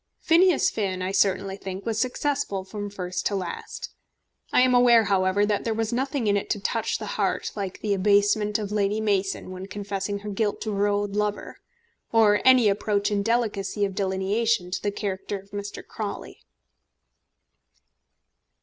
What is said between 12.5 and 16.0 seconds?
approach in delicacy of delineation to the character of Mr.